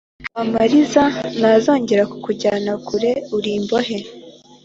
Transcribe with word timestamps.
kamari 0.35 0.77
ntazongera 1.39 2.03
kukujyana 2.11 2.71
kure 2.87 3.11
uri 3.37 3.51
imbohe. 3.59 3.97